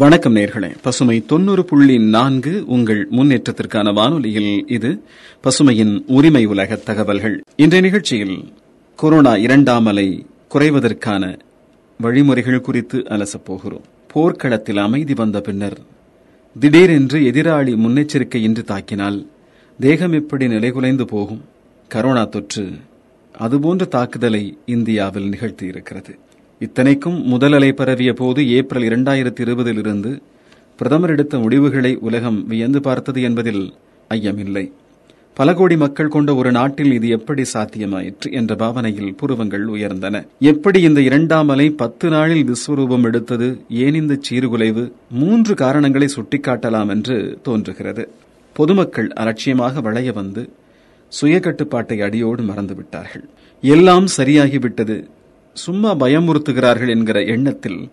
[0.00, 0.76] வணக்கம் நேர்களே.
[0.82, 5.02] பசுமை தொண்ணூறு புள்ளி நான்கு உங்கள் முன்னேற்றத்திற்கான வானொலியில் இது
[5.42, 7.42] பசுமையின் உரிமை உலக தகவல்கள்.
[7.56, 8.52] இன்றைய நிகழ்ச்சியில்
[8.96, 11.38] கொரோனா இரண்டாம் அலை குறைவதற்கான
[12.00, 13.84] வழிமுறைகள் குறித்து அலசப் போகிறோம்.
[14.12, 15.78] போர்க்களத்தில் அமைதி வந்த பின்னர்
[16.60, 19.26] திடீரென்று எதிராளி முன்னெச்சரிக்கையின்றி தாக்கினால்
[19.80, 21.44] தேகம் எப்படி நிலைகுலைந்து போகும்?
[21.94, 22.70] கரோனா தொற்று
[23.38, 26.18] அதுபோன்ற தாக்குதலை இந்தியாவில் நிகழ்த்தியிருக்கிறது.
[26.64, 30.20] இத்தனைக்கும் முதல் அலை பரவிய போது ஏப்ரல் இரண்டாயிரத்தி இருபதிலிருந்து
[30.76, 33.74] பிரதமர் எடுத்த முடிவுகளை உலகம் வியந்து பார்த்தது என்பதில்
[34.10, 34.72] ஐயமில்லை.
[35.34, 40.26] பல கோடி மக்கள் கொண்ட ஒரு நாட்டில் இது எப்படி சாத்தியமாயிற்று என்ற பாவனையில் புருவங்கள் உயர்ந்தன.
[40.38, 43.60] எப்படி இந்த இரண்டாம் அலை பத்து நாளில் விஸ்வரூபம் எடுத்தது?
[43.68, 44.92] ஏன் இந்த சீர்குலைவு?
[45.10, 48.08] மூன்று காரணங்களை சுட்டிக்காட்டலாம் என்று தோன்றுகிறது.
[48.52, 50.50] பொதுமக்கள் அலட்சியமாக வளைய வந்து
[51.08, 53.24] சுய கட்டுப்பாட்டை அடியோடு மறந்துவிட்டார்கள்.
[53.60, 55.06] எல்லாம் சரியாகிவிட்டது.
[55.52, 57.90] சும்மா பயமுறுத்துகிறார்கள் என்கிற எண்ணத்தில்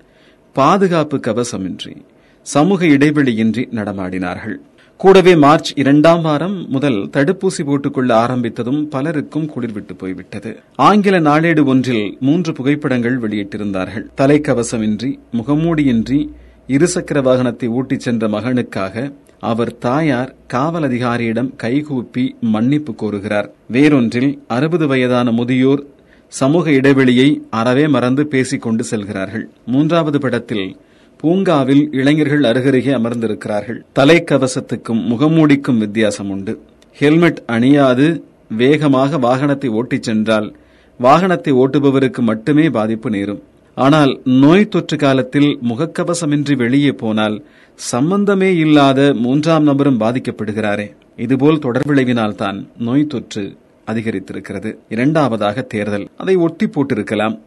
[0.53, 1.95] பாதுகாப்பு கவசமின்றி
[2.41, 4.55] சமூக இடைவெளியின்றி நடமாடினார்கள்.
[4.97, 10.59] கூடவே மார்ச் இரண்டாம் வாரம் முதல் தடுப்பூசி போட்டுக்கொள்ள ஆரம்பித்ததும் பலருக்கும் குளிர்விட்டு போய்விட்டது.
[10.75, 14.07] ஆங்கில நாளேடு ஒன்றில் மூன்று புகைப்படங்கள் வெளியிட்டிருந்தார்கள்.
[14.17, 16.29] தலைக்கவசமின்றி முகமூடியின்றி
[16.67, 23.49] இருசக்கர வாகனத்தை ஊட்டிச் சென்ற மகனுக்காக அவர் தாயார் காவல் அதிகாரியிடம் கைகூப்பி மன்னிப்பு கோருகிறார்.
[23.71, 25.85] வேறொன்றில் அறுபது வயதான முதியோர்
[26.27, 29.49] சமூக இடைவெளியை அறவே மறந்து பேசிக் கொண்டு செல்கிறார்கள்.
[29.65, 30.77] மூன்றாவது படத்தில்
[31.17, 33.83] பூங்காவில் இளைஞர்கள் அருகருகே அமர்ந்திருக்கிறார்கள்.
[33.99, 36.53] தலைக்கவசத்துக்கும் முகமூடிக்கும் வித்தியாசம் உண்டு
[36.93, 38.21] ஹெல்மெட் அணியாது
[38.57, 40.55] வேகமாக வாகனத்தை ஓட்டிச் சென்றால்
[40.99, 43.41] வாகனத்தை ஓட்டுபவருக்கு மட்டுமே பாதிப்பு நேரும்.
[43.77, 50.87] ஆனால் நோய் தொற்று காலத்தில் முகக்கவசமின்றி வெளியே போனால் சம்பந்தமே இல்லாத மூன்றாம் நபரும் பாதிக்கப்படுகிறாரே.
[51.17, 53.43] இதுபோல் தொடர்பிளைவினால்தான் நோய் தொற்று
[53.87, 54.71] அதிகரித்திருக்கிறது.
[54.89, 56.07] இரண்டாவதாக தேர்தல்.
[56.17, 57.37] அதை ஒட்டி போட்டிருக்கலாம்.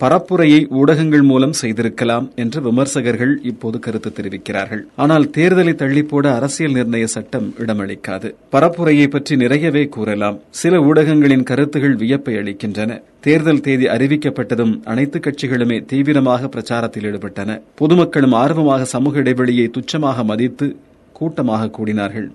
[0.00, 4.80] பரப்புரையை ஊடகங்கள் மூலம் செய்திருக்கலாம் என்று விமர்சகர்கள் இப்போது கருத்து தெரிவிக்கிறார்கள்.
[4.96, 8.34] ஆனால் தேர்தலை தள்ளிப்போட அரசியல் நிர்ணய சட்டம் இடமளிக்காது.
[8.52, 10.40] பரப்புரையை பற்றி நிறையவே கூறலாம்.
[10.50, 13.00] சில ஊடகங்களின் கருத்துகள் வியப்பை அளிக்கின்றன.
[13.20, 17.60] தேர்தல் தேதி அறிவிக்கப்பட்டதும் அனைத்து கட்சிகளுமே தீவிரமாக பிரச்சாரத்தில் ஈடுபட்டன.
[17.74, 20.76] பொதுமக்களும் ஆர்வமாக சமூக இடைவெளியை துச்சமாக மதித்து
[21.12, 22.28] கூட்டமாக கூடினார்கள்.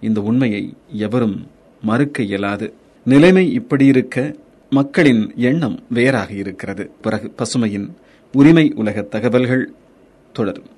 [0.00, 1.46] இந்த உண்மையை எவரும்
[1.82, 2.74] மறுக்க இயலாது.
[3.04, 4.34] நிலைமை இப்படி இருக்க
[4.70, 6.90] மக்களின் எண்ணம் வேறாக இருக்கிறது.
[7.02, 7.88] பிறகு பசுமையின்
[8.32, 9.72] உரிமை உலக தகவல்கள்
[10.32, 10.68] தொடரும்.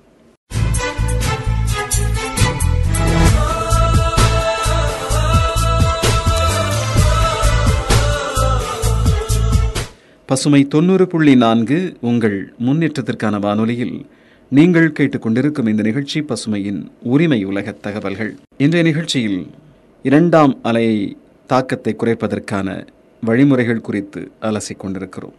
[10.26, 14.06] பசுமை தொண்ணூறு புள்ளி நான்கு உங்கள் முன்னேற்றத்திற்கான வானொலியில்
[14.48, 18.36] நீங்கள் கேட்டுக்கொண்டிருக்கும் இந்த நிகழ்ச்சி பசுமையின் உரிமை உலக தகவல்கள்.
[18.56, 19.46] இன்றைய நிகழ்ச்சியில்
[20.02, 21.16] இரண்டாம் அலையை
[21.46, 22.68] தாக்கத்தை குறைப்பதற்கான
[23.22, 25.34] வழிமுறைகள் குறித்து அலசிக் கொண்டிருக்கிறோம்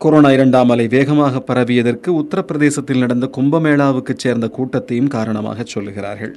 [0.00, 6.32] கொரோனா இரண்டாம் அலை வேகமாக பரவியதற்கு உத்தரப்பிரதேசத்தில் நடந்த கும்பமேளாவுக்கு சேர்ந்த கூட்டத்தையும் காரணமாக சொல்லுகிறார்கள்.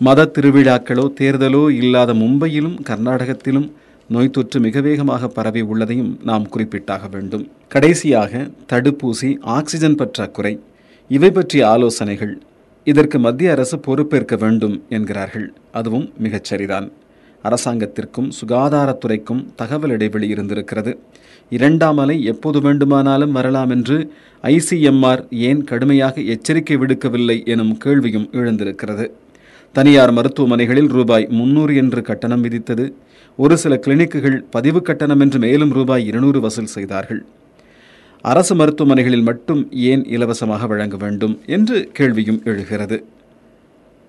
[0.00, 3.68] மத திருவிழாக்களோ தேர்தலோ இல்லாத மும்பையிலும் கர்நாடகத்திலும்
[4.08, 7.44] நோய் தொற்று மிக வேகமாக பரவி உள்ளதையும் நாம் குறிப்பிட்டாக வேண்டும்.
[7.68, 10.54] கடைசியாக தடுப்பூசி ஆக்சிஜன் பற்றாக்குறை
[11.10, 12.34] இவை பற்றிய ஆலோசனைகள்
[12.86, 15.48] இதற்கு மத்திய அரசு பொறுப்பேற்க வேண்டும் என்கிறார்கள்.
[15.72, 16.88] அதுவும் மிகச்சரிதான்
[17.42, 20.98] அரசாங்கத்திற்கும் சுகாதாரத்துறைக்கும் தகவல் இடைவெளி இருந்திருக்கிறது.
[21.50, 24.12] இரண்டாம் அலை எப்போது வேண்டுமானாலும் வரலாம் என்று
[24.42, 29.10] ஐசிஎம்ஆர் ஏன் கடுமையாக எச்சரிக்கை விடுக்கவில்லை எனும் கேள்வியும் எழுந்திருக்கிறது.
[29.72, 32.92] தனியார் மருத்துவமனைகளில் ரூபாய் முன்னூறு என்று கட்டணம் விதித்தது.
[33.36, 37.24] ஒரு சில கிளினிக்குகள் பதிவு கட்டணம் என்று மேலும் ரூபாய் இருநூறு வசூல் செய்தார்கள்.
[38.20, 43.04] அரசு மருத்துவமனைகளில் மட்டும் ஏன் இலவசமாக வழங்க வேண்டும் என்று கேள்வியும் எழுகிறது.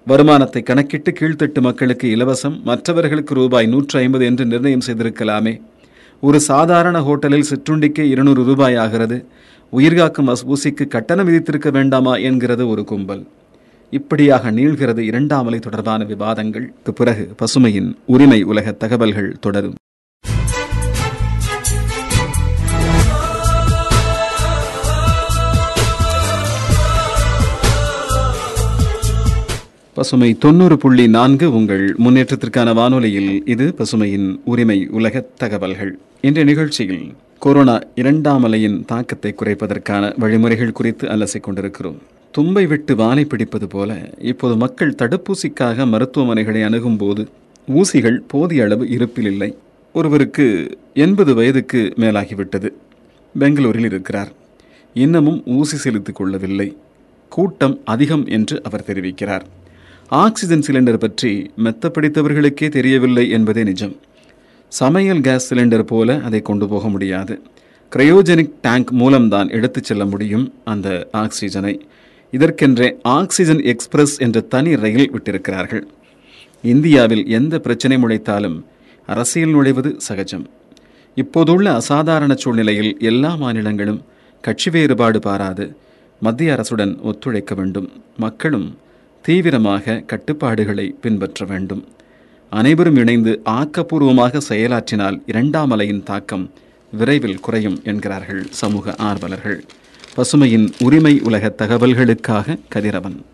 [0.06, 5.62] வருமானத்தை கணக்கிட்டு கீழ்த்தட்டு மக்களுக்கு இலவசம் மற்றவர்களுக்கு ரூபாய் நூற்று ஐம்பது என்று நிர்ணயம் செய்திருக்கலாமே.
[6.22, 9.26] ஒரு சாதாரண ஹோட்டலில் சிற்றுண்டிக்கு இருநூறு ரூபாய் ஆகிறது.
[9.72, 13.28] உயிர்காக்கும் ஊசிக்கு கட்டணம் விதித்திருக்க வேண்டாமா என்கிறது ஒரு கும்பல்.
[13.90, 19.74] இப்படியாக நீள்கிறது இரண்டாம் அலை தொடர்பான விவாதங்களுக்கு பிறகு பசுமையின் உரிமை உலக தகவல்கள் தொடரும்.
[30.00, 35.98] பசுமை தொண்ணூறு புள்ளி நான்கு உங்கள் முன்னேற்றத்திற்கான வானொலியில் இது பசுமையின் உரிமை உலக தகவல்கள்.
[36.22, 41.98] இன்றைய நிகழ்ச்சியில் கொரோனா இரண்டாம் அலையின் தாக்கத்தை குறைப்பதற்கான வழிமுறைகள் குறித்து அலசிக் கொண்டிருக்கிறோம்.
[42.32, 47.28] தும்பை விட்டு வானை பிடிப்பது போல இப்போது மக்கள் தடுப்பூசிக்காக மருத்துவமனைகளை அணுகும் போது
[47.68, 49.56] ஊசிகள் போதிய அளவு இருப்பில் இல்லை.
[49.94, 52.70] ஒருவருக்கு எண்பது வயதுக்கு மேலாகிவிட்டது.
[53.40, 54.32] பெங்களூரில் இருக்கிறார்.
[54.94, 56.78] இன்னமும் ஊசி செலுத்திக் கொள்ளவில்லை.
[57.30, 59.42] கூட்டம் அதிகம் என்று அவர் தெரிவிக்கிறார்.
[60.10, 63.96] ஆக்சிஜன் சிலிண்டர் பற்றி மெத்த பிடித்தவர்களுக்கே தெரியவில்லை என்பதே நிஜம்.
[64.70, 67.42] சமையல் கேஸ் சிலிண்டர் போல அதை கொண்டு போக முடியாது.
[67.96, 71.80] கிரையோஜெனிக் டேங்க் மூலம்தான் எடுத்துச் செல்ல முடியும் அந்த ஆக்சிஜனை.
[72.32, 75.82] இதற்கென்றே ஆக்சிஜன் எக்ஸ்பிரஸ் என்ற தனி ரயில் விட்டிருக்கிறார்கள்.
[76.64, 78.64] இந்தியாவில் எந்த பிரச்சனை முளைத்தாலும்
[79.06, 80.50] அரசியல் நுழைவது சகஜம்.
[81.16, 84.02] இப்போதுள்ள அசாதாரண சூழ்நிலையில் எல்லா மாநிலங்களும்
[84.42, 85.76] கட்சி வேறுபாடு பாராது
[86.20, 87.90] மத்திய அரசுடன் ஒத்துழைக்க வேண்டும்.
[88.18, 88.78] மக்களும்
[89.22, 91.88] தீவிரமாக கட்டுப்பாடுகளை பின்பற்ற வேண்டும்.
[92.50, 96.52] அனைவரும் இணைந்து ஆக்கப்பூர்வமாக செயலாற்றினால் இரண்டாம் அலையின் தாக்கம்
[96.92, 99.60] விரைவில் குறையும் என்கிறார்கள் சமூக ஆர்வலர்கள்.
[100.16, 103.26] பசுமையின் உரிமை உலக தகவல்களுக்காக கதிரவன்.